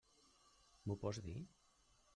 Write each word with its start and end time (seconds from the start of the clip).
M'ho 0.87 0.97
pots 1.05 1.23
dir? 1.29 1.39